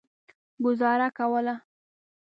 ګوزاره 0.63 1.07
کوله. 1.17 1.55